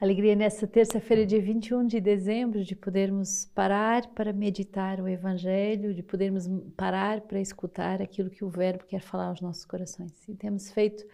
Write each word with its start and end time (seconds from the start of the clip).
Alegria 0.00 0.36
nessa 0.36 0.64
terça-feira, 0.64 1.26
dia 1.26 1.42
21 1.42 1.84
de 1.84 2.00
dezembro, 2.00 2.62
de 2.62 2.76
podermos 2.76 3.46
parar 3.52 4.06
para 4.14 4.32
meditar 4.32 5.00
o 5.00 5.08
Evangelho, 5.08 5.92
de 5.92 6.04
podermos 6.04 6.46
parar 6.76 7.22
para 7.22 7.40
escutar 7.40 8.00
aquilo 8.00 8.30
que 8.30 8.44
o 8.44 8.48
Verbo 8.48 8.84
quer 8.84 9.00
falar 9.00 9.26
aos 9.26 9.40
nossos 9.40 9.64
corações. 9.64 10.12
E 10.28 10.36
temos 10.36 10.70
feito 10.70 11.04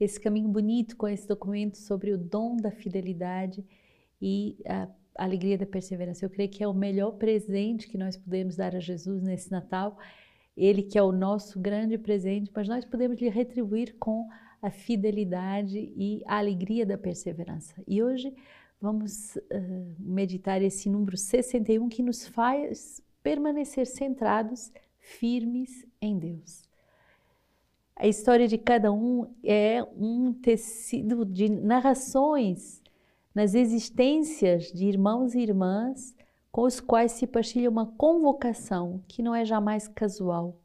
esse 0.00 0.20
caminho 0.20 0.48
bonito 0.48 0.96
com 0.96 1.06
esse 1.06 1.28
documento 1.28 1.78
sobre 1.78 2.10
o 2.10 2.18
dom 2.18 2.56
da 2.56 2.72
fidelidade 2.72 3.64
e 4.20 4.56
a 4.66 4.88
alegria 5.14 5.56
da 5.56 5.64
perseverança. 5.64 6.24
Eu 6.24 6.30
creio 6.30 6.50
que 6.50 6.64
é 6.64 6.66
o 6.66 6.74
melhor 6.74 7.12
presente 7.12 7.86
que 7.86 7.96
nós 7.96 8.16
podemos 8.16 8.56
dar 8.56 8.74
a 8.74 8.80
Jesus 8.80 9.22
nesse 9.22 9.52
Natal. 9.52 9.96
Ele 10.56 10.82
que 10.82 10.98
é 10.98 11.02
o 11.02 11.12
nosso 11.12 11.60
grande 11.60 11.96
presente, 11.96 12.50
mas 12.52 12.66
nós 12.66 12.84
podemos 12.84 13.20
lhe 13.20 13.28
retribuir 13.28 13.94
com 14.00 14.26
a 14.62 14.70
fidelidade 14.70 15.92
e 15.96 16.22
a 16.24 16.38
alegria 16.38 16.86
da 16.86 16.96
perseverança. 16.96 17.74
E 17.86 18.00
hoje 18.00 18.32
vamos 18.80 19.36
uh, 19.36 19.40
meditar 19.98 20.62
esse 20.62 20.88
número 20.88 21.16
61 21.16 21.88
que 21.88 22.02
nos 22.02 22.26
faz 22.26 23.02
permanecer 23.22 23.86
centrados, 23.86 24.72
firmes 24.98 25.84
em 26.00 26.16
Deus. 26.16 26.62
A 27.96 28.06
história 28.06 28.48
de 28.48 28.56
cada 28.56 28.92
um 28.92 29.32
é 29.44 29.82
um 29.96 30.32
tecido 30.32 31.24
de 31.24 31.48
narrações 31.48 32.80
nas 33.34 33.54
existências 33.54 34.72
de 34.72 34.86
irmãos 34.86 35.34
e 35.34 35.40
irmãs 35.40 36.14
com 36.50 36.62
os 36.62 36.80
quais 36.80 37.12
se 37.12 37.26
partilha 37.26 37.70
uma 37.70 37.86
convocação 37.86 39.02
que 39.08 39.22
não 39.22 39.34
é 39.34 39.44
jamais 39.44 39.88
casual, 39.88 40.60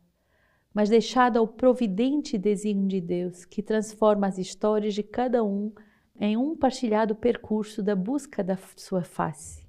mas 0.77 0.89
deixada 0.89 1.39
ao 1.39 1.47
providente 1.47 2.37
desígnio 2.37 2.87
de 2.87 3.01
Deus, 3.01 3.45
que 3.45 3.63
transforma 3.63 4.27
as 4.27 4.37
histórias 4.37 4.93
de 4.93 5.01
cada 5.01 5.43
um 5.43 5.73
em 6.19 6.37
um 6.37 6.55
partilhado 6.55 7.15
percurso 7.15 7.81
da 7.81 7.95
busca 7.95 8.43
da 8.43 8.55
sua 8.75 9.01
face. 9.03 9.67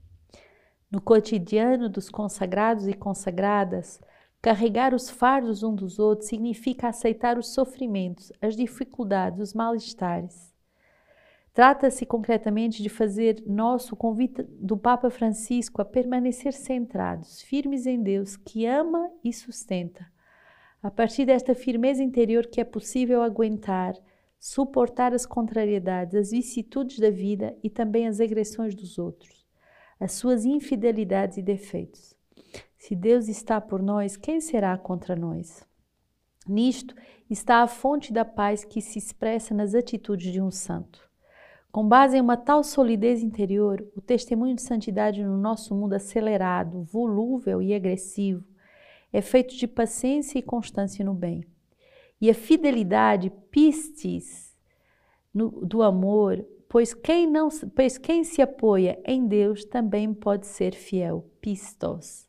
No 0.93 1.01
cotidiano 1.01 1.89
dos 1.89 2.10
consagrados 2.10 2.87
e 2.87 2.93
consagradas, 2.93 3.99
carregar 4.43 4.93
os 4.93 5.09
fardos 5.09 5.63
um 5.63 5.74
dos 5.74 5.99
outros 5.99 6.29
significa 6.29 6.88
aceitar 6.88 7.38
os 7.38 7.54
sofrimentos, 7.54 8.30
as 8.38 8.54
dificuldades, 8.54 9.41
os 9.41 9.54
mal-estares. 9.54 10.54
Trata-se 11.54 12.04
concretamente 12.04 12.82
de 12.82 12.91
fazer 12.91 13.43
nosso 13.47 13.97
convite 13.97 14.43
do 14.43 14.77
Papa 14.77 15.09
Francisco 15.09 15.80
a 15.80 15.87
permanecer 15.87 16.52
centrados, 16.52 17.41
firmes 17.41 17.87
em 17.87 18.02
Deus, 18.02 18.37
que 18.37 18.66
ama 18.66 19.10
e 19.25 19.32
sustenta 19.32 20.07
a 20.82 20.90
partir 20.90 21.26
desta 21.26 21.54
firmeza 21.54 22.02
interior 22.02 22.46
que 22.46 22.60
é 22.60 22.65
possível 22.65 23.23
aguentar, 23.23 23.95
suportar 24.38 25.12
as 25.12 25.26
contrariedades, 25.26 26.15
as 26.15 26.30
vicissitudes 26.30 26.98
da 26.98 27.10
vida 27.10 27.57
e 27.62 27.68
também 27.68 28.07
as 28.07 28.20
agressões 28.20 28.74
dos 28.74 28.98
outros, 28.98 29.45
as 29.98 30.12
suas 30.12 30.45
infidelidades 30.45 31.37
e 31.37 31.43
defeitos. 31.43 32.15
Se 32.76 32.95
Deus 32.95 33.29
está 33.29 33.60
por 33.60 33.82
nós, 33.82 34.16
quem 34.16 34.40
será 34.40 34.79
contra 34.79 35.16
nós? 35.16 35.66
Nisto 36.46 36.95
está 37.29 37.63
a 37.63 37.66
fonte 37.66 38.13
da 38.13 38.24
paz 38.24 38.65
que 38.65 38.80
se 38.80 38.98
expressa 38.98 39.52
nas 39.52 39.74
atitudes 39.74 40.32
de 40.32 40.40
um 40.40 40.51
santo. 40.51 41.07
Com 41.70 41.87
base 41.87 42.16
em 42.16 42.20
uma 42.20 42.37
tal 42.37 42.65
solidez 42.65 43.23
interior, 43.23 43.87
o 43.95 44.01
testemunho 44.01 44.54
de 44.54 44.63
santidade 44.63 45.23
no 45.23 45.37
nosso 45.37 45.74
mundo 45.74 45.92
acelerado, 45.92 46.82
volúvel 46.85 47.60
e 47.60 47.74
agressivo 47.74 48.42
é 49.12 49.20
feito 49.20 49.56
de 49.56 49.66
paciência 49.66 50.38
e 50.38 50.42
constância 50.42 51.04
no 51.04 51.14
bem. 51.14 51.45
E 52.20 52.30
a 52.30 52.34
fidelidade, 52.34 53.30
pistis, 53.51 54.56
no, 55.32 55.51
do 55.64 55.82
amor, 55.82 56.45
pois 56.68 56.92
quem, 56.92 57.26
não, 57.26 57.48
pois 57.74 57.96
quem 57.96 58.24
se 58.24 58.42
apoia 58.42 59.01
em 59.04 59.26
Deus 59.26 59.64
também 59.64 60.12
pode 60.12 60.46
ser 60.46 60.74
fiel, 60.74 61.24
pistos. 61.40 62.26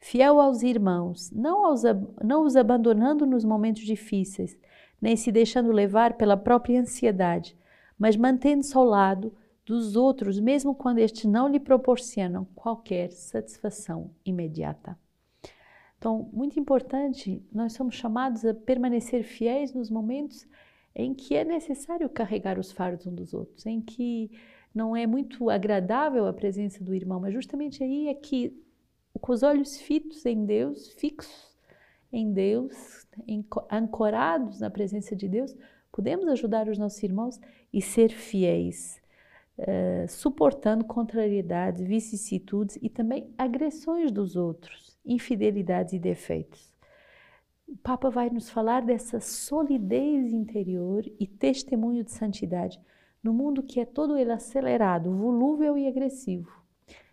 Fiel 0.00 0.40
aos 0.40 0.62
irmãos, 0.62 1.30
não, 1.32 1.66
aos, 1.66 1.82
não 2.22 2.44
os 2.44 2.56
abandonando 2.56 3.26
nos 3.26 3.44
momentos 3.44 3.82
difíceis, 3.82 4.56
nem 5.00 5.16
se 5.16 5.32
deixando 5.32 5.72
levar 5.72 6.14
pela 6.14 6.36
própria 6.36 6.80
ansiedade, 6.80 7.56
mas 7.98 8.16
mantendo-se 8.16 8.76
ao 8.76 8.84
lado 8.84 9.32
dos 9.64 9.96
outros, 9.96 10.40
mesmo 10.40 10.74
quando 10.74 10.98
estes 10.98 11.24
não 11.24 11.48
lhe 11.48 11.60
proporcionam 11.60 12.46
qualquer 12.54 13.10
satisfação 13.10 14.10
imediata. 14.24 14.96
Então, 15.98 16.30
muito 16.32 16.58
importante, 16.60 17.42
nós 17.52 17.72
somos 17.72 17.96
chamados 17.96 18.44
a 18.44 18.54
permanecer 18.54 19.24
fiéis 19.24 19.74
nos 19.74 19.90
momentos 19.90 20.46
em 20.94 21.12
que 21.12 21.34
é 21.34 21.44
necessário 21.44 22.08
carregar 22.08 22.56
os 22.56 22.70
fardos 22.70 23.06
uns 23.06 23.14
dos 23.14 23.34
outros, 23.34 23.66
em 23.66 23.80
que 23.80 24.30
não 24.72 24.94
é 24.94 25.06
muito 25.08 25.50
agradável 25.50 26.26
a 26.26 26.32
presença 26.32 26.84
do 26.84 26.94
irmão, 26.94 27.18
mas 27.20 27.34
justamente 27.34 27.82
aí 27.82 28.06
é 28.06 28.14
que, 28.14 28.56
com 29.20 29.32
os 29.32 29.42
olhos 29.42 29.80
fitos 29.80 30.24
em 30.24 30.44
Deus, 30.44 30.88
fixos 30.92 31.58
em 32.12 32.32
Deus, 32.32 33.04
ancorados 33.68 34.60
na 34.60 34.70
presença 34.70 35.16
de 35.16 35.28
Deus, 35.28 35.54
podemos 35.90 36.28
ajudar 36.28 36.68
os 36.68 36.78
nossos 36.78 37.02
irmãos 37.02 37.40
e 37.72 37.82
ser 37.82 38.10
fiéis, 38.10 39.00
uh, 39.58 40.08
suportando 40.08 40.84
contrariedades, 40.84 41.82
vicissitudes 41.82 42.78
e 42.80 42.88
também 42.88 43.34
agressões 43.36 44.12
dos 44.12 44.36
outros 44.36 44.87
infidelidades 45.08 45.94
e 45.94 45.98
defeitos. 45.98 46.72
O 47.66 47.76
Papa 47.76 48.08
vai 48.08 48.30
nos 48.30 48.48
falar 48.48 48.82
dessa 48.82 49.20
solidez 49.20 50.32
interior 50.32 51.04
e 51.18 51.26
testemunho 51.26 52.04
de 52.04 52.12
santidade 52.12 52.80
no 53.22 53.32
mundo 53.32 53.62
que 53.62 53.80
é 53.80 53.84
todo 53.84 54.16
ele 54.16 54.32
acelerado, 54.32 55.10
volúvel 55.10 55.76
e 55.76 55.86
agressivo. 55.86 56.50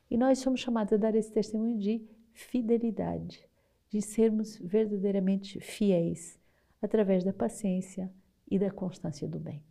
E 0.09 0.17
nós 0.17 0.39
somos 0.39 0.59
chamados 0.59 0.93
a 0.93 0.97
dar 0.97 1.15
esse 1.15 1.31
testemunho 1.31 1.77
de 1.77 2.01
fidelidade, 2.31 3.43
de 3.89 4.01
sermos 4.01 4.57
verdadeiramente 4.57 5.59
fiéis 5.59 6.39
através 6.81 7.23
da 7.23 7.33
paciência 7.33 8.11
e 8.49 8.59
da 8.59 8.69
constância 8.69 9.27
do 9.27 9.39
bem. 9.39 9.63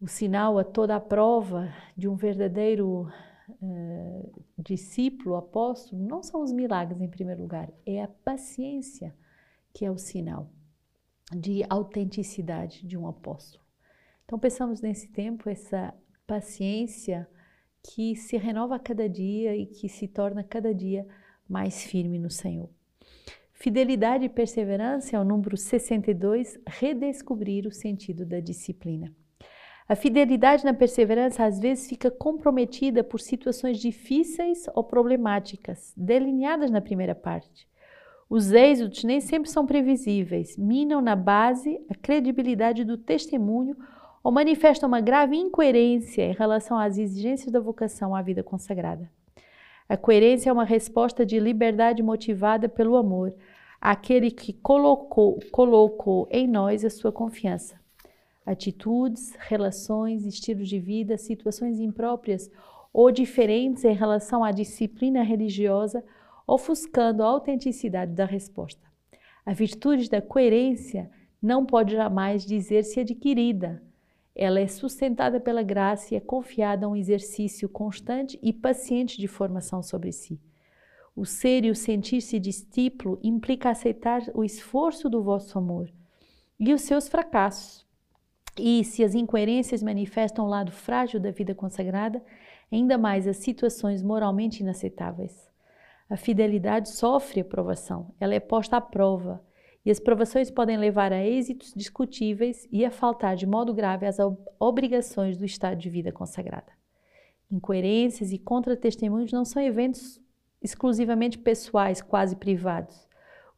O 0.00 0.08
sinal 0.08 0.58
a 0.58 0.64
toda 0.64 0.96
a 0.96 1.00
prova 1.00 1.72
de 1.96 2.08
um 2.08 2.16
verdadeiro 2.16 3.08
uh, 3.48 4.44
discípulo, 4.58 5.36
apóstolo, 5.36 6.02
não 6.02 6.22
são 6.22 6.42
os 6.42 6.52
milagres 6.52 7.00
em 7.00 7.08
primeiro 7.08 7.42
lugar, 7.42 7.70
é 7.84 8.02
a 8.02 8.08
paciência 8.08 9.14
que 9.72 9.84
é 9.84 9.90
o 9.90 9.98
sinal 9.98 10.50
de 11.32 11.64
autenticidade 11.68 12.86
de 12.86 12.96
um 12.96 13.06
apóstolo. 13.06 13.64
Então 14.24 14.38
pensamos 14.38 14.80
nesse 14.80 15.08
tempo 15.08 15.48
essa 15.48 15.94
paciência 16.26 17.28
que 17.82 18.16
se 18.16 18.36
renova 18.36 18.76
a 18.76 18.78
cada 18.78 19.08
dia 19.08 19.54
e 19.56 19.66
que 19.66 19.88
se 19.88 20.08
torna 20.08 20.42
cada 20.42 20.74
dia 20.74 21.06
mais 21.48 21.84
firme 21.84 22.18
no 22.18 22.30
Senhor. 22.30 22.70
Fidelidade 23.52 24.24
e 24.24 24.28
perseverança 24.28 25.16
é 25.16 25.20
o 25.20 25.24
número 25.24 25.56
62, 25.56 26.58
redescobrir 26.66 27.66
o 27.66 27.70
sentido 27.70 28.24
da 28.24 28.40
disciplina. 28.40 29.14
A 29.86 29.94
fidelidade 29.94 30.64
na 30.64 30.72
perseverança 30.72 31.44
às 31.44 31.60
vezes 31.60 31.86
fica 31.86 32.10
comprometida 32.10 33.04
por 33.04 33.20
situações 33.20 33.78
difíceis 33.78 34.64
ou 34.74 34.82
problemáticas, 34.82 35.92
delineadas 35.94 36.70
na 36.70 36.80
primeira 36.80 37.14
parte. 37.14 37.68
Os 38.30 38.50
êxitos 38.50 39.04
nem 39.04 39.20
sempre 39.20 39.50
são 39.50 39.66
previsíveis, 39.66 40.56
minam 40.56 41.02
na 41.02 41.14
base 41.14 41.78
a 41.90 41.94
credibilidade 41.94 42.82
do 42.82 42.96
testemunho 42.96 43.76
ou 44.22 44.32
manifestam 44.32 44.88
uma 44.88 45.02
grave 45.02 45.36
incoerência 45.36 46.22
em 46.22 46.32
relação 46.32 46.78
às 46.78 46.96
exigências 46.96 47.52
da 47.52 47.60
vocação 47.60 48.14
à 48.14 48.22
vida 48.22 48.42
consagrada. 48.42 49.10
A 49.86 49.98
coerência 49.98 50.48
é 50.48 50.52
uma 50.52 50.64
resposta 50.64 51.26
de 51.26 51.38
liberdade 51.38 52.02
motivada 52.02 52.70
pelo 52.70 52.96
amor, 52.96 53.34
àquele 53.78 54.30
que 54.30 54.54
colocou, 54.54 55.38
colocou 55.52 56.26
em 56.30 56.48
nós 56.48 56.86
a 56.86 56.90
sua 56.90 57.12
confiança 57.12 57.83
atitudes, 58.44 59.34
relações, 59.38 60.26
estilos 60.26 60.68
de 60.68 60.78
vida, 60.78 61.16
situações 61.16 61.80
impróprias 61.80 62.50
ou 62.92 63.10
diferentes 63.10 63.84
em 63.84 63.94
relação 63.94 64.44
à 64.44 64.52
disciplina 64.52 65.22
religiosa, 65.22 66.04
ofuscando 66.46 67.22
a 67.22 67.26
autenticidade 67.26 68.12
da 68.12 68.24
resposta. 68.24 68.86
A 69.44 69.52
virtude 69.52 70.08
da 70.08 70.22
coerência 70.22 71.10
não 71.42 71.66
pode 71.66 71.94
jamais 71.94 72.44
dizer-se 72.44 73.00
adquirida. 73.00 73.82
Ela 74.34 74.60
é 74.60 74.66
sustentada 74.66 75.38
pela 75.40 75.62
graça 75.62 76.14
e 76.14 76.16
é 76.16 76.20
confiada 76.20 76.86
a 76.86 76.88
um 76.88 76.96
exercício 76.96 77.68
constante 77.68 78.38
e 78.42 78.52
paciente 78.52 79.18
de 79.18 79.28
formação 79.28 79.82
sobre 79.82 80.12
si. 80.12 80.40
O 81.14 81.24
ser 81.24 81.64
e 81.64 81.70
o 81.70 81.74
sentir-se 81.74 82.40
discípulo 82.40 83.20
implica 83.22 83.70
aceitar 83.70 84.22
o 84.34 84.42
esforço 84.42 85.08
do 85.08 85.22
vosso 85.22 85.56
amor 85.58 85.92
e 86.58 86.72
os 86.72 86.82
seus 86.82 87.08
fracassos, 87.08 87.83
e 88.58 88.84
se 88.84 89.02
as 89.02 89.14
incoerências 89.14 89.82
manifestam 89.82 90.44
o 90.44 90.48
lado 90.48 90.70
frágil 90.70 91.20
da 91.20 91.30
vida 91.30 91.54
consagrada, 91.54 92.22
ainda 92.70 92.96
mais 92.96 93.26
as 93.26 93.38
situações 93.38 94.02
moralmente 94.02 94.62
inaceitáveis. 94.62 95.50
A 96.08 96.16
fidelidade 96.16 96.90
sofre 96.90 97.40
a 97.40 97.44
provação, 97.44 98.14
ela 98.20 98.34
é 98.34 98.40
posta 98.40 98.76
à 98.76 98.80
prova, 98.80 99.42
e 99.84 99.90
as 99.90 100.00
provações 100.00 100.50
podem 100.50 100.78
levar 100.78 101.12
a 101.12 101.22
êxitos 101.22 101.72
discutíveis 101.74 102.66
e 102.72 102.84
a 102.84 102.90
faltar 102.90 103.36
de 103.36 103.46
modo 103.46 103.74
grave 103.74 104.06
às 104.06 104.16
obrigações 104.58 105.36
do 105.36 105.44
estado 105.44 105.76
de 105.76 105.90
vida 105.90 106.10
consagrada. 106.10 106.72
Incoerências 107.50 108.32
e 108.32 108.38
contra-testemunhos 108.38 109.30
não 109.30 109.44
são 109.44 109.62
eventos 109.62 110.20
exclusivamente 110.62 111.38
pessoais, 111.38 112.00
quase 112.00 112.34
privados. 112.36 113.06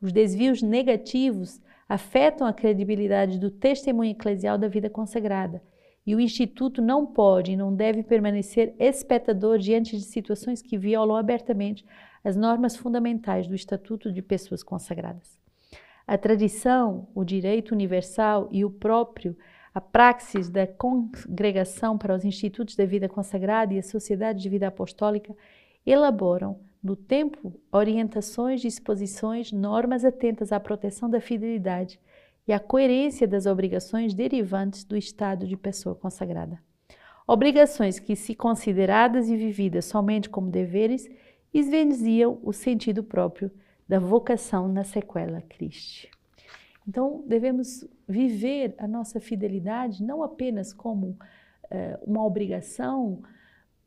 Os 0.03 0.13
desvios 0.13 0.61
negativos 0.61 1.61
afetam 1.89 2.47
a 2.47 2.53
credibilidade 2.53 3.39
do 3.39 3.51
testemunho 3.51 4.11
eclesial 4.11 4.59
da 4.59 4.69
vida 4.69 4.91
consagrada. 4.91 5.63
E 6.07 6.15
o 6.15 6.21
Instituto 6.21 6.81
não 6.81 7.05
pode 7.05 7.53
e 7.53 7.57
não 7.57 7.75
deve 7.75 8.03
permanecer 8.03 8.75
espectador 8.79 9.59
diante 9.59 9.97
de 9.97 10.03
situações 10.03 10.63
que 10.63 10.79
violam 10.79 11.17
abertamente 11.17 11.85
as 12.23 12.37
normas 12.37 12.77
fundamentais 12.77 13.47
do 13.47 13.55
Estatuto 13.55 14.13
de 14.13 14.23
Pessoas 14.23 14.63
Consagradas. 14.63 15.39
A 16.07 16.17
tradição, 16.17 17.09
o 17.15 17.25
direito 17.25 17.73
universal 17.73 18.49
e 18.53 18.65
o 18.65 18.71
próprio, 18.71 19.37
a 19.75 19.81
praxis 19.81 20.49
da 20.49 20.67
congregação 20.67 21.99
para 21.99 22.15
os 22.15 22.25
institutos 22.25 22.77
da 22.77 22.87
vida 22.87 23.09
consagrada 23.09 23.75
e 23.75 23.79
a 23.79 23.83
sociedade 23.83 24.41
de 24.41 24.49
vida 24.49 24.69
apostólica 24.69 25.35
elaboram 25.85 26.61
no 26.83 26.95
tempo, 26.95 27.59
orientações, 27.73 28.61
disposições, 28.61 29.53
normas 29.53 30.05
atentas 30.05 30.53
à 30.53 30.61
proteção 30.61 31.11
da 31.11 31.21
fidelidade 31.21 31.99
e 32.47 32.53
à 32.53 32.61
coerência 32.61 33.27
das 33.27 33.47
obrigações 33.47 34.15
derivantes 34.15 34.85
do 34.85 34.97
estado 34.97 35.47
de 35.47 35.57
pessoa 35.57 35.95
consagrada. 35.95 36.61
Obrigações 37.27 37.99
que, 37.99 38.15
se 38.15 38.35
consideradas 38.35 39.29
e 39.29 39.37
vividas 39.37 39.85
somente 39.87 40.31
como 40.31 40.49
deveres, 40.49 41.09
esvaziam 41.53 42.39
o 42.43 42.53
sentido 42.53 43.03
próprio 43.03 43.51
da 43.89 43.99
vocação 43.99 44.69
na 44.69 44.85
sequela 44.85 45.43
Christi. 45.43 46.09
Então, 46.87 47.25
devemos 47.27 47.85
viver 48.09 48.75
a 48.79 48.87
nossa 48.87 49.19
fidelidade 49.19 50.05
não 50.05 50.23
apenas 50.23 50.73
como 50.73 51.09
uh, 51.09 51.19
uma 52.05 52.25
obrigação, 52.25 53.23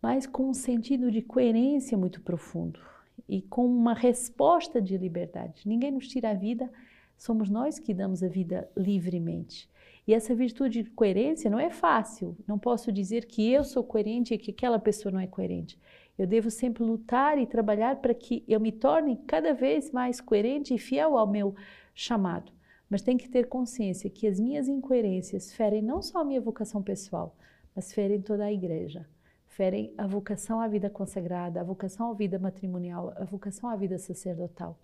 mas 0.01 0.25
com 0.25 0.49
um 0.49 0.53
sentido 0.53 1.11
de 1.11 1.21
coerência 1.21 1.97
muito 1.97 2.21
profundo 2.21 2.79
e 3.27 3.41
com 3.41 3.65
uma 3.65 3.93
resposta 3.93 4.81
de 4.81 4.97
liberdade. 4.97 5.67
Ninguém 5.67 5.91
nos 5.91 6.07
tira 6.07 6.31
a 6.31 6.33
vida, 6.33 6.71
somos 7.17 7.49
nós 7.49 7.77
que 7.77 7.93
damos 7.93 8.23
a 8.23 8.27
vida 8.27 8.69
livremente. 8.75 9.69
E 10.07 10.13
essa 10.13 10.33
virtude 10.33 10.83
de 10.83 10.89
coerência 10.89 11.51
não 11.51 11.59
é 11.59 11.69
fácil. 11.69 12.35
Não 12.47 12.57
posso 12.57 12.91
dizer 12.91 13.25
que 13.25 13.51
eu 13.51 13.63
sou 13.63 13.83
coerente 13.83 14.33
e 14.33 14.37
que 14.37 14.51
aquela 14.51 14.79
pessoa 14.79 15.11
não 15.11 15.19
é 15.19 15.27
coerente. 15.27 15.77
Eu 16.17 16.25
devo 16.25 16.49
sempre 16.49 16.83
lutar 16.83 17.37
e 17.37 17.45
trabalhar 17.45 17.97
para 17.97 18.13
que 18.13 18.43
eu 18.47 18.59
me 18.59 18.71
torne 18.71 19.17
cada 19.27 19.53
vez 19.53 19.91
mais 19.91 20.19
coerente 20.19 20.73
e 20.73 20.79
fiel 20.79 21.17
ao 21.17 21.27
meu 21.27 21.53
chamado. 21.93 22.51
Mas 22.89 23.03
tem 23.03 23.17
que 23.17 23.29
ter 23.29 23.47
consciência 23.47 24.09
que 24.09 24.25
as 24.25 24.39
minhas 24.39 24.67
incoerências 24.67 25.53
ferem 25.53 25.81
não 25.81 26.01
só 26.01 26.21
a 26.21 26.25
minha 26.25 26.41
vocação 26.41 26.81
pessoal, 26.81 27.35
mas 27.75 27.93
ferem 27.93 28.19
toda 28.19 28.45
a 28.45 28.51
igreja 28.51 29.05
referem 29.59 29.93
à 29.97 30.07
vocação 30.07 30.61
à 30.61 30.67
vida 30.69 30.89
consagrada, 30.89 31.59
à 31.59 31.63
vocação 31.63 32.11
à 32.11 32.13
vida 32.13 32.39
matrimonial, 32.39 33.13
à 33.17 33.25
vocação 33.25 33.69
à 33.69 33.75
vida 33.75 33.97
sacerdotal. 33.97 34.79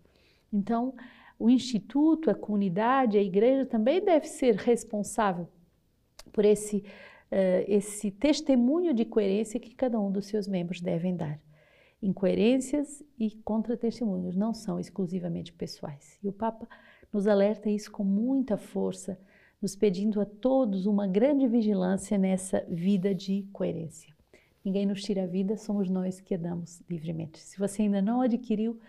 Então, 0.51 0.93
o 1.39 1.49
instituto, 1.49 2.29
a 2.29 2.35
comunidade, 2.35 3.17
a 3.17 3.21
igreja 3.21 3.65
também 3.65 4.03
deve 4.03 4.27
ser 4.27 4.55
responsável 4.55 5.47
por 6.33 6.43
esse, 6.43 6.77
uh, 6.77 7.63
esse 7.69 8.11
testemunho 8.11 8.93
de 8.93 9.05
coerência 9.05 9.61
que 9.61 9.73
cada 9.73 9.97
um 9.97 10.11
dos 10.11 10.25
seus 10.25 10.45
membros 10.45 10.81
devem 10.81 11.15
dar. 11.15 11.39
Incoerências 12.01 13.01
e 13.17 13.31
contra-testemunhos 13.31 14.35
não 14.35 14.53
são 14.53 14.77
exclusivamente 14.77 15.53
pessoais. 15.53 16.19
E 16.21 16.27
o 16.27 16.33
Papa 16.33 16.67
nos 17.13 17.27
alerta 17.27 17.69
isso 17.69 17.89
com 17.89 18.03
muita 18.03 18.57
força, 18.57 19.17
nos 19.61 19.73
pedindo 19.73 20.19
a 20.19 20.25
todos 20.25 20.85
uma 20.85 21.07
grande 21.07 21.47
vigilância 21.47 22.17
nessa 22.17 22.65
vida 22.67 23.15
de 23.15 23.47
coerência. 23.53 24.14
Ninguém 24.65 24.87
nos 24.87 25.03
tira 25.03 25.25
a 25.25 25.27
vida, 25.27 25.55
somos 25.57 25.91
nós 25.91 26.19
que 26.19 26.33
a 26.33 26.37
damos 26.37 26.81
livremente. 26.89 27.39
Se 27.39 27.59
você 27.59 27.83
ainda 27.83 28.01
não 28.01 28.21
adquiriu 28.21 28.79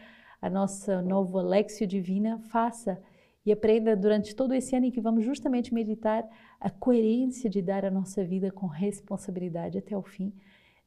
a 0.40 0.49
nossa 0.49 1.02
nova 1.02 1.40
Alexio 1.40 1.87
Divina, 1.87 2.38
faça 2.49 2.99
e 3.44 3.52
aprenda 3.52 3.94
durante 3.94 4.34
todo 4.34 4.55
esse 4.55 4.75
ano 4.75 4.87
em 4.87 4.90
que 4.90 5.02
vamos 5.02 5.23
justamente 5.23 5.75
meditar 5.75 6.26
a 6.58 6.70
coerência 6.70 7.50
de 7.50 7.61
dar 7.61 7.84
a 7.84 7.90
nossa 7.90 8.25
vida 8.25 8.50
com 8.50 8.67
responsabilidade 8.67 9.76
até 9.76 9.94
o 9.94 10.02
fim. 10.02 10.32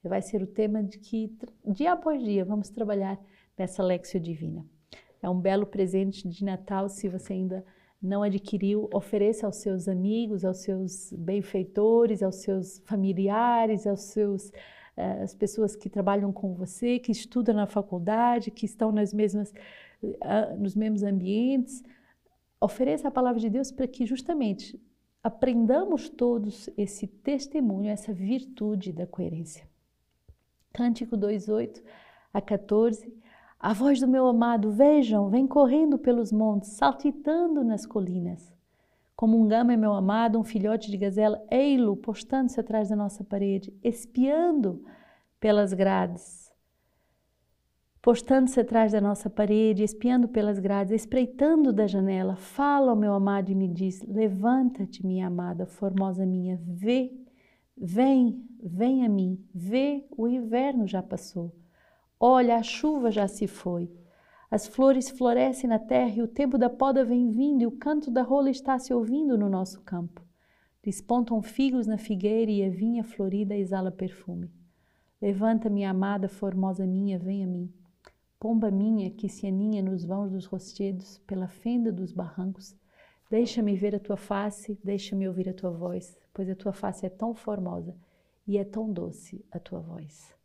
Vai 0.03 0.24
ser 0.24 0.41
o 0.41 0.47
tema 0.47 0.81
de 0.81 0.97
que 0.97 1.38
dia 1.63 1.94
após 1.94 2.19
dia 2.24 2.44
vamos 2.44 2.69
trabalhar 2.69 3.19
nessa 3.56 3.83
Alexio 3.83 4.19
Divina. 4.19 4.65
É 5.21 5.30
um 5.30 5.39
belo 5.39 5.68
presente 5.68 6.27
de 6.27 6.44
Natal 6.44 6.89
se 6.89 7.07
você 7.07 7.33
ainda 7.33 7.63
não 8.01 8.24
adquiriu, 8.24 8.89
ofereça 8.92 9.45
aos 9.45 9.57
seus 9.57 9.88
amigos, 9.88 10.44
aos 10.44 10.59
seus 10.59 11.13
benfeitores, 11.13 12.24
aos 12.24 12.38
seus 12.38 12.80
familiares, 12.80 13.85
aos 13.85 14.01
seus 14.01 14.51
as 15.23 15.33
pessoas 15.33 15.75
que 15.75 15.89
trabalham 15.89 16.31
com 16.31 16.53
você, 16.53 16.99
que 16.99 17.11
estudam 17.11 17.55
na 17.55 17.67
faculdade, 17.67 18.51
que 18.51 18.65
estão 18.65 18.91
nas 18.91 19.13
mesmas, 19.13 19.53
eh, 20.03 20.55
nos 20.55 20.75
mesmos 20.75 21.03
ambientes. 21.03 21.83
Ofereça 22.59 23.07
a 23.07 23.11
palavra 23.11 23.39
de 23.39 23.49
Deus 23.49 23.71
para 23.71 23.87
que 23.87 24.05
justamente 24.05 24.79
aprendamos 25.23 26.09
todos 26.09 26.69
esse 26.77 27.07
testemunho, 27.07 27.89
essa 27.89 28.13
virtude 28.13 28.91
da 28.91 29.05
coerência. 29.05 29.67
Cântico 30.73 31.17
2:8 31.17 31.83
a 32.33 32.41
14. 32.41 33.13
A 33.59 33.73
voz 33.73 33.99
do 33.99 34.07
meu 34.07 34.25
amado, 34.27 34.71
vejam, 34.71 35.29
vem 35.29 35.45
correndo 35.45 35.97
pelos 35.97 36.31
montes, 36.31 36.71
saltitando 36.71 37.63
nas 37.63 37.85
colinas. 37.85 38.53
Como 39.19 39.38
um 39.38 39.50
gama 39.50 39.75
meu 39.75 39.92
amado, 39.92 40.39
um 40.39 40.45
filhote 40.45 40.89
de 40.89 40.95
gazela, 40.95 41.45
ei-lo 41.51 41.98
postando-se 41.98 42.57
atrás 42.57 42.88
da 42.88 42.95
nossa 42.95 43.21
parede, 43.21 43.77
espiando 43.83 44.81
pelas 45.42 45.74
grades. 45.74 46.50
Postando-se 48.01 48.57
atrás 48.62 48.94
da 48.94 49.01
nossa 49.01 49.30
parede, 49.30 49.83
espiando 49.83 50.30
pelas 50.30 50.57
grades, 50.57 50.94
espreitando 50.94 51.74
da 51.74 51.86
janela, 51.86 52.38
fala 52.38 52.92
ao 52.92 52.95
meu 52.95 53.13
amado 53.13 53.51
e 53.51 53.56
me 53.56 53.68
diz: 53.68 54.01
Levanta-te, 54.04 55.06
minha 55.06 55.27
amada, 55.27 55.66
formosa 55.66 56.25
minha, 56.25 56.57
vê, 56.66 57.12
vem, 57.75 58.48
vem 58.63 59.06
a 59.06 59.10
mim, 59.10 59.45
vê, 59.54 60.07
o 60.16 60.30
inverno 60.30 60.88
já 60.88 61.04
passou. 61.04 61.54
Olha, 62.18 62.56
a 62.56 62.63
chuva 62.63 63.12
já 63.12 63.27
se 63.27 63.48
foi. 63.48 63.92
As 64.51 64.65
flores 64.65 65.09
florescem 65.11 65.69
na 65.69 65.77
terra 65.77 66.15
e 66.15 66.21
o 66.23 66.27
tempo 66.27 66.57
da 66.57 66.71
poda 66.71 67.05
vem 67.05 67.29
vindo 67.29 67.61
e 67.61 67.67
o 67.67 67.71
canto 67.71 68.09
da 68.09 68.23
rola 68.23 68.49
está 68.49 68.79
se 68.79 68.91
ouvindo 68.91 69.37
no 69.37 69.47
nosso 69.47 69.81
campo. 69.81 70.25
Despontam 70.81 71.39
figos 71.41 71.85
na 71.85 71.99
figueira 71.99 72.49
e 72.49 72.63
a 72.63 72.69
vinha 72.69 73.03
florida 73.03 73.55
exala 73.55 73.91
perfume. 73.91 74.51
Levanta, 75.21 75.69
minha 75.69 75.91
amada, 75.91 76.27
formosa 76.27 76.87
minha, 76.87 77.19
vem 77.19 77.44
a 77.44 77.47
mim. 77.47 77.71
Pomba 78.39 78.71
minha 78.71 79.11
que 79.11 79.29
se 79.29 79.45
aninha 79.45 79.83
nos 79.83 80.03
vãos 80.03 80.31
dos 80.31 80.45
rochedos, 80.45 81.19
pela 81.27 81.47
fenda 81.47 81.91
dos 81.91 82.11
barrancos, 82.11 82.75
deixa-me 83.29 83.75
ver 83.75 83.94
a 83.94 83.99
tua 83.99 84.18
face, 84.18 84.79
deixa-me 84.83 85.27
ouvir 85.27 85.49
a 85.49 85.53
tua 85.53 85.69
voz, 85.69 86.18
pois 86.33 86.49
a 86.49 86.56
tua 86.56 86.71
face 86.73 87.06
é 87.06 87.09
tão 87.09 87.35
formosa 87.35 87.95
e 88.47 88.57
é 88.57 88.63
tão 88.63 88.91
doce 88.91 89.45
a 89.51 89.59
tua 89.59 89.79
voz. 89.79 90.38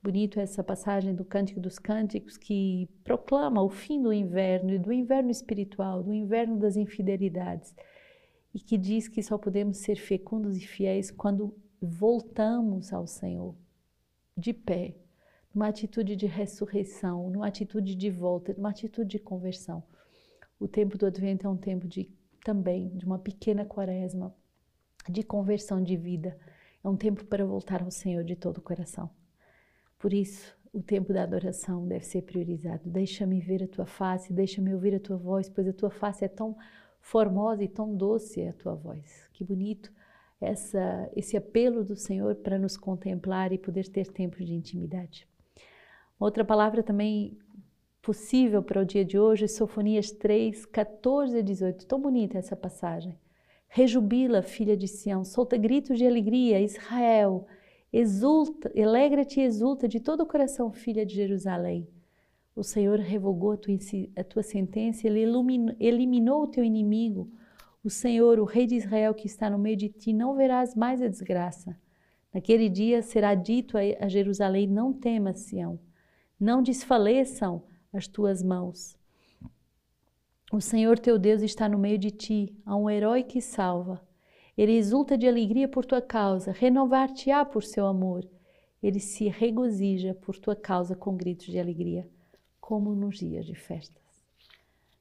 Bonito 0.00 0.38
essa 0.38 0.62
passagem 0.62 1.12
do 1.12 1.24
Cântico 1.24 1.58
dos 1.58 1.76
Cânticos 1.76 2.36
que 2.36 2.88
proclama 3.02 3.60
o 3.60 3.68
fim 3.68 4.00
do 4.00 4.12
inverno 4.12 4.72
e 4.72 4.78
do 4.78 4.92
inverno 4.92 5.28
espiritual, 5.28 6.04
do 6.04 6.14
inverno 6.14 6.56
das 6.56 6.76
infidelidades, 6.76 7.74
e 8.54 8.60
que 8.60 8.78
diz 8.78 9.08
que 9.08 9.20
só 9.20 9.36
podemos 9.36 9.78
ser 9.78 9.96
fecundos 9.96 10.56
e 10.56 10.60
fiéis 10.60 11.10
quando 11.10 11.52
voltamos 11.82 12.92
ao 12.92 13.08
Senhor, 13.08 13.56
de 14.36 14.52
pé, 14.52 14.94
numa 15.52 15.66
atitude 15.66 16.14
de 16.14 16.26
ressurreição, 16.26 17.28
numa 17.28 17.48
atitude 17.48 17.96
de 17.96 18.08
volta, 18.08 18.54
numa 18.54 18.70
atitude 18.70 19.10
de 19.10 19.18
conversão. 19.18 19.82
O 20.60 20.68
tempo 20.68 20.96
do 20.96 21.06
Advento 21.06 21.44
é 21.44 21.50
um 21.50 21.56
tempo 21.56 21.88
de 21.88 22.08
também 22.44 22.88
de 22.96 23.04
uma 23.04 23.18
pequena 23.18 23.64
quaresma, 23.64 24.32
de 25.08 25.24
conversão 25.24 25.82
de 25.82 25.96
vida. 25.96 26.38
É 26.84 26.88
um 26.88 26.96
tempo 26.96 27.24
para 27.24 27.44
voltar 27.44 27.82
ao 27.82 27.90
Senhor 27.90 28.22
de 28.22 28.36
todo 28.36 28.58
o 28.58 28.62
coração. 28.62 29.10
Por 29.98 30.12
isso, 30.12 30.56
o 30.72 30.80
tempo 30.82 31.12
da 31.12 31.22
adoração 31.22 31.86
deve 31.86 32.04
ser 32.04 32.22
priorizado. 32.22 32.82
Deixa-me 32.84 33.40
ver 33.40 33.64
a 33.64 33.68
tua 33.68 33.86
face, 33.86 34.32
deixa-me 34.32 34.72
ouvir 34.72 34.94
a 34.94 35.00
tua 35.00 35.16
voz, 35.16 35.48
pois 35.48 35.66
a 35.66 35.72
tua 35.72 35.90
face 35.90 36.24
é 36.24 36.28
tão 36.28 36.56
formosa 37.00 37.64
e 37.64 37.68
tão 37.68 37.94
doce 37.96 38.46
a 38.46 38.52
tua 38.52 38.74
voz. 38.74 39.28
Que 39.32 39.42
bonito 39.42 39.92
essa, 40.40 41.10
esse 41.16 41.36
apelo 41.36 41.84
do 41.84 41.96
Senhor 41.96 42.36
para 42.36 42.58
nos 42.58 42.76
contemplar 42.76 43.52
e 43.52 43.58
poder 43.58 43.88
ter 43.88 44.06
tempo 44.08 44.36
de 44.44 44.54
intimidade. 44.54 45.26
Outra 46.18 46.44
palavra 46.44 46.82
também 46.82 47.36
possível 48.02 48.62
para 48.62 48.80
o 48.80 48.84
dia 48.84 49.04
de 49.04 49.18
hoje 49.18 49.44
é 49.44 49.48
Sofonias 49.48 50.10
3, 50.10 50.66
14 50.66 51.38
a 51.38 51.42
18. 51.42 51.86
Tão 51.86 52.00
bonita 52.00 52.38
essa 52.38 52.56
passagem. 52.56 53.18
Rejubila, 53.68 54.42
filha 54.42 54.76
de 54.76 54.88
Sião, 54.88 55.24
solta 55.24 55.56
gritos 55.56 55.98
de 55.98 56.06
alegria, 56.06 56.60
Israel 56.60 57.46
Exulta, 57.92 58.70
alegra-te 58.76 59.40
e 59.40 59.44
exulta 59.44 59.88
de 59.88 59.98
todo 59.98 60.22
o 60.22 60.26
coração, 60.26 60.70
filha 60.70 61.06
de 61.06 61.14
Jerusalém. 61.14 61.88
O 62.54 62.62
Senhor 62.62 62.98
revogou 62.98 63.52
a 63.52 63.56
tua, 63.56 63.74
a 64.16 64.24
tua 64.24 64.42
sentença, 64.42 65.06
Ele 65.06 65.20
eliminou, 65.20 65.76
eliminou 65.78 66.42
o 66.42 66.46
teu 66.48 66.64
inimigo. 66.64 67.30
O 67.82 67.88
Senhor, 67.88 68.38
o 68.38 68.44
Rei 68.44 68.66
de 68.66 68.74
Israel 68.74 69.14
que 69.14 69.26
está 69.26 69.48
no 69.48 69.58
meio 69.58 69.76
de 69.76 69.88
ti, 69.88 70.12
não 70.12 70.34
verás 70.34 70.74
mais 70.74 71.00
a 71.00 71.08
desgraça. 71.08 71.78
Naquele 72.34 72.68
dia 72.68 73.00
será 73.00 73.34
dito 73.34 73.76
a 73.78 74.08
Jerusalém: 74.08 74.66
Não 74.66 74.92
temas, 74.92 75.40
Sião, 75.40 75.78
não 76.38 76.62
desfaleçam 76.62 77.62
as 77.92 78.06
tuas 78.06 78.42
mãos. 78.42 78.98
O 80.52 80.60
Senhor 80.60 80.98
teu 80.98 81.18
Deus 81.18 81.42
está 81.42 81.68
no 81.68 81.78
meio 81.78 81.98
de 81.98 82.10
ti, 82.10 82.56
há 82.64 82.74
um 82.76 82.88
herói 82.88 83.22
que 83.22 83.40
salva. 83.40 84.06
Ele 84.58 84.72
exulta 84.72 85.16
de 85.16 85.28
alegria 85.28 85.68
por 85.68 85.86
tua 85.86 86.02
causa, 86.02 86.50
renovar-te-á 86.50 87.44
por 87.44 87.62
seu 87.62 87.86
amor. 87.86 88.28
Ele 88.82 88.98
se 88.98 89.28
regozija 89.28 90.14
por 90.14 90.36
tua 90.36 90.56
causa 90.56 90.96
com 90.96 91.16
gritos 91.16 91.46
de 91.46 91.60
alegria, 91.60 92.08
como 92.60 92.92
nos 92.92 93.20
dias 93.20 93.46
de 93.46 93.54
festas. 93.54 94.02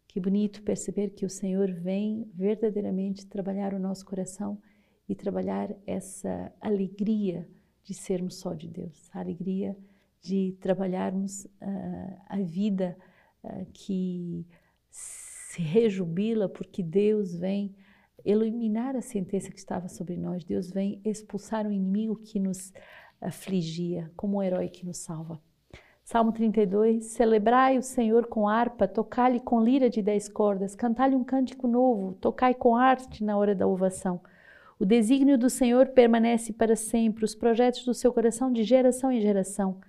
Que 0.07 0.19
bonito 0.19 0.61
perceber 0.61 1.09
que 1.09 1.25
o 1.25 1.29
Senhor 1.29 1.71
vem 1.71 2.29
verdadeiramente 2.35 3.25
trabalhar 3.25 3.73
o 3.73 3.79
nosso 3.79 4.05
coração 4.05 4.61
e 5.09 5.15
trabalhar 5.15 5.75
essa 5.87 6.53
alegria 6.61 7.49
de 7.83 7.95
sermos 7.95 8.35
só 8.35 8.53
de 8.53 8.67
Deus, 8.67 9.09
a 9.11 9.21
alegria 9.21 9.75
de 10.21 10.55
trabalharmos 10.59 11.45
uh, 11.45 12.21
a 12.27 12.37
vida 12.41 12.95
uh, 13.43 13.65
que 13.73 14.45
se 14.91 15.63
rejubila 15.63 16.47
porque 16.47 16.83
Deus 16.83 17.35
vem 17.35 17.73
eliminar 18.25 18.95
a 18.95 19.01
sentença 19.01 19.51
que 19.51 19.59
estava 19.59 19.87
sobre 19.87 20.17
nós, 20.17 20.43
Deus 20.43 20.69
vem 20.69 21.01
expulsar 21.03 21.65
o 21.65 21.71
inimigo 21.71 22.15
que 22.15 22.39
nos 22.39 22.73
afligia, 23.21 24.11
como 24.15 24.37
o 24.37 24.43
herói 24.43 24.69
que 24.69 24.85
nos 24.85 24.97
salva. 24.97 25.39
Salmo 26.03 26.31
32: 26.31 27.05
Celebrai 27.05 27.77
o 27.77 27.83
Senhor 27.83 28.27
com 28.27 28.47
harpa, 28.47 28.87
tocai-lhe 28.87 29.39
com 29.39 29.61
lira 29.61 29.89
de 29.89 30.01
dez 30.01 30.29
cordas, 30.29 30.73
cantai-lhe 30.73 31.15
um 31.15 31.23
cântico 31.23 31.67
novo, 31.67 32.13
tocai 32.13 32.53
com 32.53 32.75
arte 32.75 33.23
na 33.23 33.37
hora 33.37 33.53
da 33.53 33.67
ovação. 33.67 34.21
O 34.79 34.85
desígnio 34.85 35.37
do 35.37 35.49
Senhor 35.49 35.87
permanece 35.87 36.53
para 36.53 36.75
sempre, 36.75 37.25
os 37.25 37.35
projetos 37.35 37.83
do 37.83 37.93
seu 37.93 38.13
coração 38.13 38.53
de 38.53 38.63
geração 38.63 39.11
em 39.11 39.19
geração. 39.19 39.79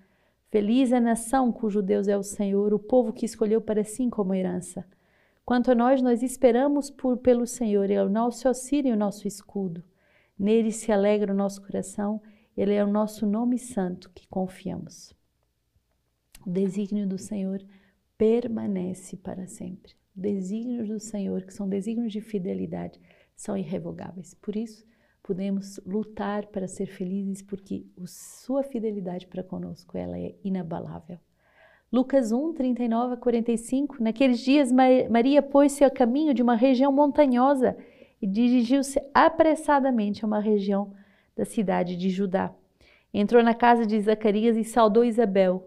Feliz 0.50 0.92
é 0.92 0.97
a 0.97 1.00
nação 1.00 1.52
cujo 1.52 1.82
Deus 1.82 2.08
é 2.08 2.16
o 2.16 2.23
Senhor, 2.23 2.73
o 2.73 2.78
povo 2.78 3.12
que 3.12 3.26
escolheu 3.26 3.61
para 3.61 3.85
si 3.85 4.08
como 4.08 4.35
herança. 4.35 4.85
Quanto 5.49 5.71
a 5.71 5.75
nós, 5.75 6.02
nós 6.02 6.23
esperamos 6.23 6.90
por, 6.90 7.17
pelo 7.17 7.47
Senhor, 7.47 7.85
Ele 7.85 7.95
é 7.95 8.05
o 8.05 8.09
nosso 8.11 8.47
auxílio 8.47 8.90
e 8.90 8.93
o 8.93 8.99
nosso 8.99 9.26
escudo. 9.26 9.83
Nele 10.38 10.71
se 10.71 10.93
alegra 10.93 11.33
o 11.33 11.35
nosso 11.35 11.62
coração, 11.62 12.21
Ele 12.55 12.75
é 12.75 12.85
o 12.85 12.87
nosso 12.87 13.26
nome 13.26 13.59
santo 13.59 14.11
que 14.14 14.28
confiamos. 14.28 15.14
O 16.47 16.50
desígnio 16.50 17.07
do 17.09 17.17
Senhor 17.17 17.64
permanece 18.19 19.17
para 19.17 19.47
sempre. 19.47 19.95
Desígnios 20.14 20.87
do 20.87 21.00
Senhor, 21.00 21.43
que 21.45 21.55
são 21.55 21.67
desígnios 21.67 22.12
de 22.12 22.21
fidelidade, 22.21 23.00
são 23.35 23.57
irrevogáveis. 23.57 24.35
Por 24.35 24.55
isso, 24.55 24.85
podemos 25.23 25.81
lutar 25.87 26.49
para 26.49 26.69
ser 26.69 26.88
felizes, 26.88 27.40
porque 27.40 27.87
sua 28.05 28.62
fidelidade 28.62 29.26
para 29.26 29.43
conosco 29.43 29.97
ela 29.97 30.19
é 30.19 30.35
inabalável. 30.45 31.19
Lucas 31.90 32.33
1, 32.33 32.52
39 32.52 33.14
a 33.14 33.16
45. 33.16 34.02
Naqueles 34.02 34.40
dias, 34.40 34.71
Maria 34.71 35.40
pôs-se 35.40 35.83
a 35.83 35.90
caminho 35.90 36.35
de 36.35 36.42
uma 36.42 36.54
região 36.54 36.92
montanhosa 36.92 37.75
e 38.21 38.26
dirigiu-se 38.26 39.00
apressadamente 39.14 40.23
a 40.23 40.26
uma 40.26 40.38
região 40.38 40.92
da 41.35 41.47
cidade 41.47 41.97
de 41.97 42.11
Judá. 42.11 42.52
Entrou 43.12 43.42
na 43.42 43.54
casa 43.54 43.87
de 43.87 43.99
Zacarias 43.99 44.54
e 44.59 44.64
saudou 44.64 45.02
Isabel. 45.02 45.66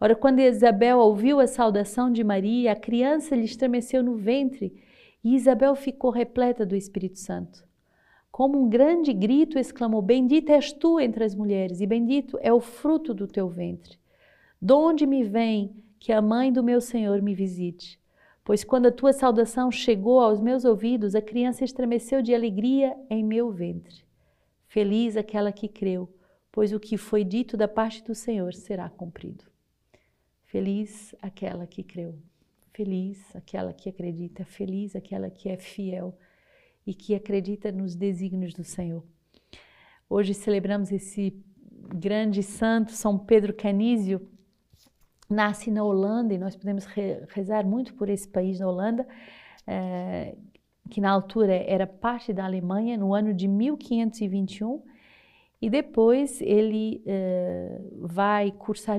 Ora, 0.00 0.16
quando 0.16 0.40
Isabel 0.40 0.98
ouviu 0.98 1.38
a 1.38 1.46
saudação 1.46 2.10
de 2.10 2.24
Maria, 2.24 2.72
a 2.72 2.76
criança 2.76 3.36
lhe 3.36 3.44
estremeceu 3.44 4.02
no 4.02 4.16
ventre 4.16 4.74
e 5.22 5.36
Isabel 5.36 5.76
ficou 5.76 6.10
repleta 6.10 6.66
do 6.66 6.74
Espírito 6.74 7.20
Santo. 7.20 7.64
Como 8.32 8.60
um 8.60 8.68
grande 8.68 9.12
grito 9.12 9.56
exclamou: 9.56 10.02
Bendita 10.02 10.52
és 10.52 10.72
tu 10.72 10.98
entre 10.98 11.22
as 11.22 11.34
mulheres, 11.34 11.80
e 11.80 11.86
bendito 11.86 12.38
é 12.40 12.52
o 12.52 12.58
fruto 12.58 13.14
do 13.14 13.28
teu 13.28 13.48
ventre. 13.48 13.99
De 14.60 14.74
onde 14.74 15.06
me 15.06 15.24
vem 15.24 15.74
que 15.98 16.12
a 16.12 16.20
mãe 16.20 16.52
do 16.52 16.62
meu 16.62 16.80
Senhor 16.80 17.22
me 17.22 17.34
visite? 17.34 17.98
Pois 18.44 18.62
quando 18.62 18.86
a 18.86 18.92
tua 18.92 19.12
saudação 19.12 19.70
chegou 19.70 20.20
aos 20.20 20.40
meus 20.40 20.64
ouvidos, 20.64 21.14
a 21.14 21.22
criança 21.22 21.64
estremeceu 21.64 22.20
de 22.20 22.34
alegria 22.34 22.96
em 23.08 23.24
meu 23.24 23.50
ventre. 23.50 24.04
Feliz 24.66 25.16
aquela 25.16 25.50
que 25.50 25.66
creu, 25.66 26.12
pois 26.52 26.72
o 26.72 26.80
que 26.80 26.96
foi 26.96 27.24
dito 27.24 27.56
da 27.56 27.66
parte 27.66 28.04
do 28.04 28.14
Senhor 28.14 28.52
será 28.52 28.88
cumprido. 28.90 29.44
Feliz 30.44 31.14
aquela 31.22 31.66
que 31.66 31.82
creu. 31.82 32.18
Feliz 32.72 33.34
aquela 33.34 33.72
que 33.72 33.88
acredita, 33.88 34.44
feliz 34.44 34.94
aquela 34.94 35.30
que 35.30 35.48
é 35.48 35.56
fiel 35.56 36.16
e 36.86 36.94
que 36.94 37.14
acredita 37.14 37.72
nos 37.72 37.94
desígnios 37.94 38.54
do 38.54 38.64
Senhor. 38.64 39.04
Hoje 40.08 40.34
celebramos 40.34 40.92
esse 40.92 41.42
grande 41.94 42.42
santo, 42.42 42.92
São 42.92 43.18
Pedro 43.18 43.54
Canísio, 43.54 44.28
nasce 45.30 45.70
na 45.70 45.84
Holanda 45.84 46.34
e 46.34 46.38
nós 46.38 46.56
podemos 46.56 46.84
rezar 47.28 47.64
muito 47.64 47.94
por 47.94 48.08
esse 48.08 48.28
país 48.28 48.58
na 48.58 48.68
Holanda, 48.68 49.06
eh, 49.66 50.36
que 50.90 51.00
na 51.00 51.10
altura 51.10 51.54
era 51.54 51.86
parte 51.86 52.32
da 52.32 52.44
Alemanha, 52.44 52.98
no 52.98 53.14
ano 53.14 53.32
de 53.32 53.46
1521, 53.46 54.82
e 55.62 55.70
depois 55.70 56.40
ele 56.40 57.02
eh, 57.06 57.80
vai 58.00 58.50
cursar 58.50 58.98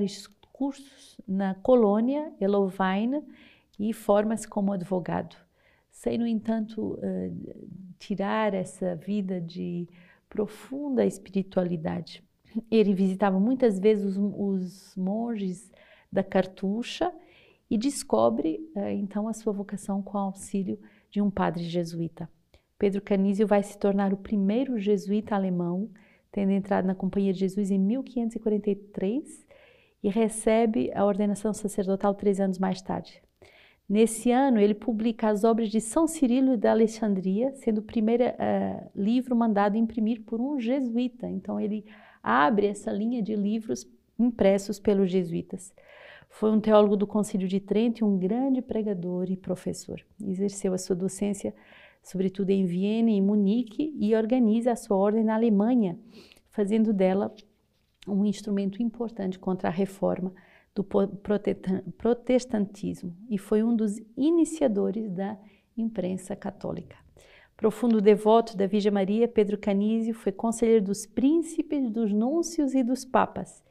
cursos 0.52 1.20
na 1.28 1.54
colônia 1.56 2.32
Elovaina, 2.40 3.22
e 3.78 3.92
forma-se 3.92 4.46
como 4.46 4.72
advogado. 4.72 5.36
Sem, 5.90 6.16
no 6.16 6.26
entanto, 6.26 6.94
uh, 6.94 7.68
tirar 7.98 8.54
essa 8.54 8.94
vida 8.94 9.40
de 9.40 9.88
profunda 10.28 11.04
espiritualidade. 11.04 12.22
Ele 12.70 12.94
visitava 12.94 13.38
muitas 13.40 13.78
vezes 13.78 14.16
os, 14.16 14.32
os 14.36 14.96
monges 14.96 15.70
da 16.12 16.22
Cartucha 16.22 17.12
e 17.70 17.78
descobre 17.78 18.60
uh, 18.76 18.88
então 18.88 19.26
a 19.26 19.32
sua 19.32 19.52
vocação 19.52 20.02
com 20.02 20.18
o 20.18 20.20
auxílio 20.20 20.78
de 21.10 21.20
um 21.20 21.30
padre 21.30 21.64
jesuíta. 21.64 22.28
Pedro 22.78 23.00
Canísio 23.00 23.46
vai 23.46 23.62
se 23.62 23.78
tornar 23.78 24.12
o 24.12 24.16
primeiro 24.16 24.78
jesuíta 24.78 25.34
alemão, 25.34 25.88
tendo 26.30 26.50
entrado 26.50 26.84
na 26.84 26.94
Companhia 26.94 27.32
de 27.32 27.38
Jesus 27.38 27.70
em 27.70 27.78
1543 27.78 29.46
e 30.02 30.08
recebe 30.08 30.90
a 30.94 31.04
ordenação 31.04 31.54
sacerdotal 31.54 32.14
três 32.14 32.40
anos 32.40 32.58
mais 32.58 32.82
tarde. 32.82 33.22
Nesse 33.88 34.30
ano, 34.30 34.58
ele 34.58 34.74
publica 34.74 35.28
as 35.28 35.44
obras 35.44 35.68
de 35.68 35.80
São 35.80 36.06
Cirilo 36.06 36.56
da 36.56 36.70
Alexandria, 36.70 37.52
sendo 37.52 37.78
o 37.78 37.82
primeiro 37.82 38.24
uh, 38.24 38.90
livro 38.94 39.36
mandado 39.36 39.76
imprimir 39.76 40.22
por 40.22 40.40
um 40.40 40.58
jesuíta. 40.58 41.28
Então, 41.28 41.60
ele 41.60 41.84
abre 42.22 42.66
essa 42.66 42.90
linha 42.90 43.22
de 43.22 43.34
livros 43.34 43.86
impressos 44.18 44.78
pelos 44.78 45.10
jesuítas. 45.10 45.74
Foi 46.32 46.50
um 46.50 46.58
teólogo 46.58 46.96
do 46.96 47.06
Concílio 47.06 47.46
de 47.46 47.60
Trento 47.60 48.02
e 48.02 48.04
um 48.04 48.18
grande 48.18 48.62
pregador 48.62 49.30
e 49.30 49.36
professor. 49.36 50.00
Exerceu 50.20 50.72
a 50.72 50.78
sua 50.78 50.96
docência, 50.96 51.54
sobretudo 52.02 52.50
em 52.50 52.64
Viena 52.64 53.10
e 53.10 53.20
Munique, 53.20 53.94
e 53.98 54.16
organiza 54.16 54.72
a 54.72 54.76
sua 54.76 54.96
ordem 54.96 55.22
na 55.22 55.34
Alemanha, 55.34 55.98
fazendo 56.50 56.90
dela 56.92 57.32
um 58.08 58.24
instrumento 58.24 58.82
importante 58.82 59.38
contra 59.38 59.68
a 59.68 59.72
reforma 59.72 60.32
do 60.74 60.82
protestantismo 60.82 63.14
e 63.28 63.36
foi 63.36 63.62
um 63.62 63.76
dos 63.76 63.98
iniciadores 64.16 65.10
da 65.10 65.38
imprensa 65.76 66.34
católica. 66.34 66.96
Profundo 67.56 68.00
devoto 68.00 68.56
da 68.56 68.66
Virgem 68.66 68.90
Maria, 68.90 69.28
Pedro 69.28 69.58
Canísio 69.58 70.14
foi 70.14 70.32
conselheiro 70.32 70.86
dos 70.86 71.04
príncipes, 71.04 71.90
dos 71.90 72.10
núncios 72.10 72.74
e 72.74 72.82
dos 72.82 73.04
papas. 73.04 73.62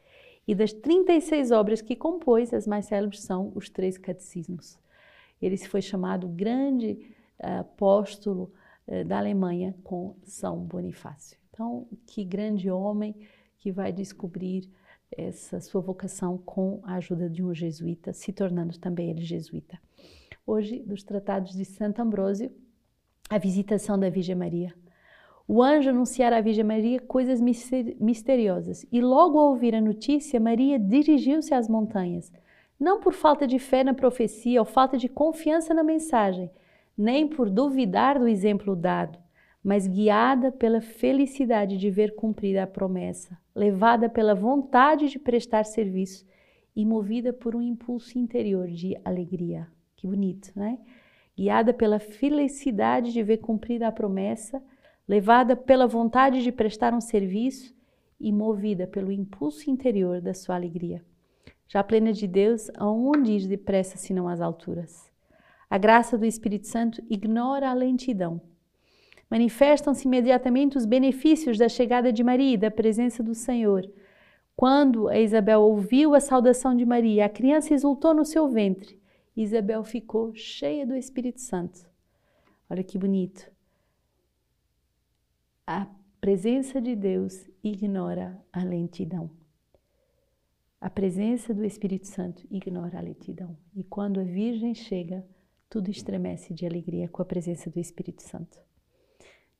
E 0.46 0.54
das 0.54 0.72
36 0.72 1.50
obras 1.50 1.80
que 1.80 1.94
compôs, 1.94 2.52
as 2.52 2.66
mais 2.66 2.86
célebres 2.86 3.20
são 3.20 3.52
os 3.54 3.68
três 3.70 3.96
catecismos. 3.96 4.78
Ele 5.40 5.56
foi 5.56 5.80
chamado 5.80 6.28
grande 6.28 7.14
uh, 7.40 7.60
apóstolo 7.60 8.52
uh, 8.86 9.04
da 9.04 9.18
Alemanha 9.18 9.74
com 9.84 10.16
São 10.24 10.58
Bonifácio. 10.58 11.38
Então, 11.50 11.86
que 12.06 12.24
grande 12.24 12.70
homem 12.70 13.14
que 13.58 13.70
vai 13.70 13.92
descobrir 13.92 14.68
essa 15.16 15.60
sua 15.60 15.80
vocação 15.80 16.38
com 16.38 16.80
a 16.84 16.94
ajuda 16.94 17.28
de 17.28 17.42
um 17.42 17.54
jesuíta, 17.54 18.12
se 18.12 18.32
tornando 18.32 18.78
também 18.78 19.10
ele 19.10 19.22
jesuíta. 19.22 19.78
Hoje, 20.46 20.80
dos 20.80 21.02
tratados 21.02 21.52
de 21.52 21.64
Santo 21.64 22.00
Ambrósio, 22.00 22.50
a 23.28 23.38
visitação 23.38 23.98
da 23.98 24.10
Virgem 24.10 24.34
Maria. 24.34 24.74
O 25.46 25.62
anjo 25.62 25.90
anunciara 25.90 26.38
à 26.38 26.40
Virgem 26.40 26.64
Maria 26.64 27.00
coisas 27.00 27.40
misteriosas 27.40 28.86
e 28.92 29.00
logo 29.00 29.38
ao 29.38 29.50
ouvir 29.50 29.74
a 29.74 29.80
notícia, 29.80 30.38
Maria 30.38 30.78
dirigiu-se 30.78 31.52
às 31.52 31.68
montanhas, 31.68 32.32
não 32.78 33.00
por 33.00 33.12
falta 33.12 33.46
de 33.46 33.58
fé 33.58 33.84
na 33.84 33.94
profecia 33.94 34.60
ou 34.60 34.64
falta 34.64 34.96
de 34.96 35.08
confiança 35.08 35.74
na 35.74 35.82
mensagem, 35.82 36.50
nem 36.96 37.26
por 37.26 37.50
duvidar 37.50 38.18
do 38.18 38.28
exemplo 38.28 38.76
dado, 38.76 39.18
mas 39.62 39.86
guiada 39.86 40.50
pela 40.50 40.80
felicidade 40.80 41.76
de 41.76 41.90
ver 41.90 42.14
cumprida 42.14 42.64
a 42.64 42.66
promessa, 42.66 43.38
levada 43.54 44.08
pela 44.08 44.34
vontade 44.34 45.08
de 45.08 45.18
prestar 45.18 45.64
serviço 45.64 46.26
e 46.74 46.84
movida 46.84 47.32
por 47.32 47.54
um 47.54 47.62
impulso 47.62 48.18
interior 48.18 48.68
de 48.68 48.96
alegria. 49.04 49.68
Que 49.94 50.06
bonito, 50.06 50.50
né? 50.56 50.78
Guiada 51.36 51.72
pela 51.72 51.98
felicidade 51.98 53.12
de 53.12 53.22
ver 53.22 53.38
cumprida 53.38 53.86
a 53.86 53.92
promessa, 53.92 54.62
levada 55.08 55.56
pela 55.56 55.86
vontade 55.86 56.42
de 56.42 56.52
prestar 56.52 56.94
um 56.94 57.00
serviço 57.00 57.74
e 58.20 58.32
movida 58.32 58.86
pelo 58.86 59.10
impulso 59.10 59.68
interior 59.68 60.20
da 60.20 60.32
sua 60.32 60.54
alegria. 60.54 61.04
Já 61.66 61.82
plena 61.82 62.12
de 62.12 62.26
Deus, 62.26 62.70
aonde 62.76 63.32
ir 63.32 63.48
depressa 63.48 63.96
senão 63.96 64.28
às 64.28 64.40
alturas? 64.40 65.10
A 65.68 65.78
graça 65.78 66.18
do 66.18 66.26
Espírito 66.26 66.66
Santo 66.66 67.02
ignora 67.08 67.70
a 67.70 67.74
lentidão. 67.74 68.40
Manifestam-se 69.30 70.06
imediatamente 70.06 70.76
os 70.76 70.84
benefícios 70.84 71.56
da 71.56 71.68
chegada 71.68 72.12
de 72.12 72.22
Maria 72.22 72.54
e 72.54 72.58
da 72.58 72.70
presença 72.70 73.22
do 73.22 73.34
Senhor. 73.34 73.90
Quando 74.54 75.08
a 75.08 75.18
Isabel 75.18 75.62
ouviu 75.62 76.14
a 76.14 76.20
saudação 76.20 76.76
de 76.76 76.84
Maria, 76.84 77.24
a 77.24 77.30
criança 77.30 77.72
exultou 77.72 78.12
no 78.12 78.26
seu 78.26 78.48
ventre. 78.48 79.00
Isabel 79.34 79.82
ficou 79.82 80.34
cheia 80.34 80.86
do 80.86 80.94
Espírito 80.94 81.40
Santo. 81.40 81.88
Olha 82.68 82.84
que 82.84 82.98
bonito. 82.98 83.51
A 85.64 85.86
presença 86.20 86.80
de 86.80 86.96
Deus 86.96 87.48
ignora 87.62 88.36
a 88.52 88.64
lentidão. 88.64 89.30
A 90.80 90.90
presença 90.90 91.54
do 91.54 91.64
Espírito 91.64 92.08
Santo 92.08 92.44
ignora 92.50 92.98
a 92.98 93.00
lentidão. 93.00 93.56
E 93.72 93.84
quando 93.84 94.18
a 94.18 94.24
Virgem 94.24 94.74
chega, 94.74 95.24
tudo 95.70 95.88
estremece 95.88 96.52
de 96.52 96.66
alegria 96.66 97.08
com 97.08 97.22
a 97.22 97.24
presença 97.24 97.70
do 97.70 97.78
Espírito 97.78 98.24
Santo. 98.24 98.58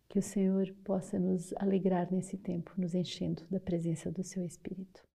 Que 0.09 0.18
o 0.18 0.23
Senhor 0.23 0.75
possa 0.82 1.21
nos 1.21 1.54
alegrar 1.54 2.12
nesse 2.12 2.37
tempo, 2.37 2.73
nos 2.76 2.97
enchendo 2.97 3.44
da 3.49 3.61
presença 3.61 4.11
do 4.11 4.25
seu 4.25 4.44
Espírito. 4.44 5.04